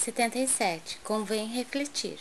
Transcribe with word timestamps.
77. 0.00 0.98
Convém 1.04 1.46
refletir. 1.46 2.18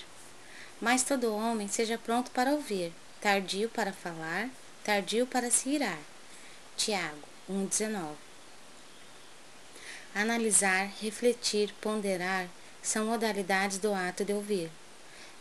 Mas 0.81 1.01
todo 1.01 1.33
homem 1.33 1.69
seja 1.69 1.98
pronto 1.98 2.29
para 2.32 2.51
ouvir, 2.51 2.92
tardio 3.21 3.69
para 3.69 3.93
falar, 3.93 4.50
tardio 4.83 5.25
para 5.25 5.50
se 5.50 5.69
irar. 5.69 6.00
Tiago 6.75 7.23
1,19. 7.50 8.15
Analisar, 10.13 10.91
refletir, 11.02 11.73
ponderar 11.79 12.50
são 12.81 13.05
modalidades 13.05 13.77
do 13.77 13.93
ato 13.93 14.25
de 14.25 14.34
ouvir. 14.34 14.70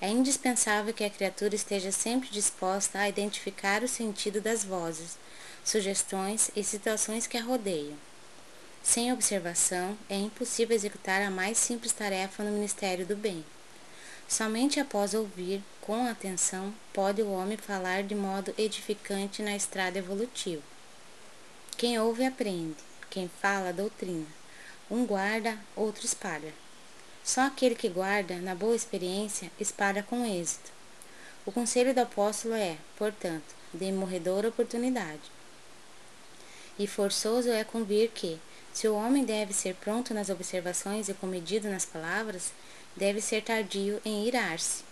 É 0.00 0.08
indispensável 0.08 0.94
que 0.94 1.02
a 1.02 1.10
criatura 1.10 1.56
esteja 1.56 1.90
sempre 1.90 2.28
disposta 2.28 3.00
a 3.00 3.08
identificar 3.08 3.82
o 3.82 3.88
sentido 3.88 4.40
das 4.40 4.62
vozes, 4.62 5.18
sugestões 5.64 6.52
e 6.54 6.62
situações 6.62 7.26
que 7.26 7.36
a 7.36 7.42
rodeiam. 7.42 8.07
Sem 8.88 9.12
observação, 9.12 9.98
é 10.08 10.16
impossível 10.16 10.74
executar 10.74 11.20
a 11.20 11.30
mais 11.30 11.58
simples 11.58 11.92
tarefa 11.92 12.42
no 12.42 12.52
Ministério 12.52 13.04
do 13.04 13.14
Bem. 13.14 13.44
Somente 14.26 14.80
após 14.80 15.12
ouvir 15.12 15.62
com 15.82 16.06
atenção 16.06 16.72
pode 16.90 17.20
o 17.20 17.30
homem 17.30 17.58
falar 17.58 18.02
de 18.02 18.14
modo 18.14 18.54
edificante 18.56 19.42
na 19.42 19.54
estrada 19.54 19.98
evolutiva. 19.98 20.62
Quem 21.76 22.00
ouve 22.00 22.24
aprende, 22.24 22.78
quem 23.10 23.28
fala 23.42 23.74
doutrina. 23.74 24.24
Um 24.90 25.04
guarda, 25.04 25.58
outro 25.76 26.06
espalha. 26.06 26.54
Só 27.22 27.42
aquele 27.42 27.74
que 27.74 27.90
guarda, 27.90 28.36
na 28.36 28.54
boa 28.54 28.74
experiência, 28.74 29.52
espalha 29.60 30.02
com 30.02 30.24
êxito. 30.24 30.72
O 31.44 31.52
conselho 31.52 31.92
do 31.92 32.00
apóstolo 32.00 32.54
é, 32.54 32.78
portanto, 32.96 33.54
de 33.74 33.92
morredora 33.92 34.48
oportunidade. 34.48 35.30
E 36.78 36.86
forçoso 36.86 37.50
é 37.50 37.62
convir 37.64 38.12
que, 38.12 38.40
se 38.78 38.86
o 38.86 38.94
homem 38.94 39.24
deve 39.24 39.52
ser 39.52 39.74
pronto 39.74 40.14
nas 40.14 40.28
observações 40.28 41.08
e 41.08 41.14
comedido 41.14 41.68
nas 41.68 41.84
palavras, 41.84 42.52
deve 42.96 43.20
ser 43.20 43.42
tardio 43.42 44.00
em 44.04 44.24
irar-se. 44.24 44.84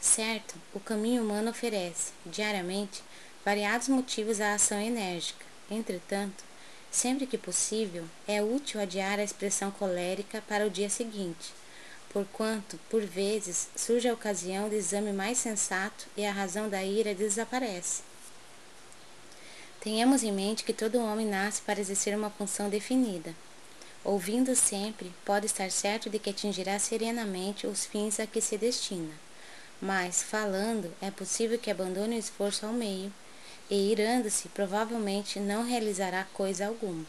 Certo, 0.00 0.54
o 0.72 0.78
caminho 0.78 1.24
humano 1.24 1.50
oferece, 1.50 2.12
diariamente, 2.24 3.02
variados 3.44 3.88
motivos 3.88 4.40
à 4.40 4.54
ação 4.54 4.80
enérgica. 4.80 5.44
Entretanto, 5.68 6.44
Sempre 6.90 7.26
que 7.26 7.38
possível, 7.38 8.04
é 8.26 8.42
útil 8.42 8.80
adiar 8.80 9.20
a 9.20 9.24
expressão 9.24 9.70
colérica 9.70 10.42
para 10.48 10.66
o 10.66 10.70
dia 10.70 10.90
seguinte, 10.90 11.52
porquanto, 12.12 12.80
por 12.90 13.00
vezes, 13.02 13.68
surge 13.76 14.08
a 14.08 14.12
ocasião 14.12 14.68
de 14.68 14.74
exame 14.74 15.12
mais 15.12 15.38
sensato 15.38 16.06
e 16.16 16.26
a 16.26 16.32
razão 16.32 16.68
da 16.68 16.82
ira 16.82 17.14
desaparece. 17.14 18.02
Tenhamos 19.80 20.22
em 20.22 20.30
mente 20.30 20.62
que 20.62 20.74
todo 20.74 21.02
homem 21.02 21.26
nasce 21.26 21.62
para 21.62 21.80
exercer 21.80 22.14
uma 22.14 22.28
função 22.28 22.68
definida. 22.68 23.34
Ouvindo 24.04 24.54
sempre, 24.54 25.10
pode 25.24 25.46
estar 25.46 25.70
certo 25.70 26.10
de 26.10 26.18
que 26.18 26.28
atingirá 26.28 26.78
serenamente 26.78 27.66
os 27.66 27.86
fins 27.86 28.20
a 28.20 28.26
que 28.26 28.42
se 28.42 28.58
destina. 28.58 29.12
Mas, 29.80 30.22
falando, 30.22 30.92
é 31.00 31.10
possível 31.10 31.58
que 31.58 31.70
abandone 31.70 32.16
o 32.16 32.18
esforço 32.18 32.66
ao 32.66 32.72
meio 32.72 33.10
e 33.70 33.90
irando-se, 33.90 34.48
provavelmente 34.48 35.40
não 35.40 35.64
realizará 35.64 36.26
coisa 36.34 36.66
alguma. 36.66 37.06